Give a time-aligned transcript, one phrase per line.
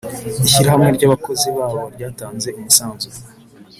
[0.47, 3.09] ishyirahamwe ry abakozi babo ryatanze umusanzu